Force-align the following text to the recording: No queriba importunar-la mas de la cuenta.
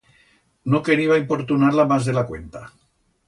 No 0.75 0.79
queriba 0.87 1.19
importunar-la 1.23 1.87
mas 1.93 2.09
de 2.11 2.17
la 2.19 2.27
cuenta. 2.31 2.63